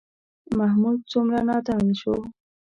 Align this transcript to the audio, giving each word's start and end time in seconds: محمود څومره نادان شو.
محمود 0.57 0.99
څومره 1.11 1.39
نادان 1.47 1.85
شو. 1.99 2.15